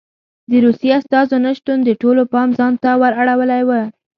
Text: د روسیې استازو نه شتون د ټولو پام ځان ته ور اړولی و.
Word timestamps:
د 0.49 0.51
روسیې 0.65 0.91
استازو 0.99 1.37
نه 1.45 1.51
شتون 1.57 1.79
د 1.83 1.89
ټولو 2.01 2.21
پام 2.33 2.49
ځان 2.57 2.73
ته 2.83 2.89
ور 3.01 3.13
اړولی 3.21 3.61
و. 3.65 3.69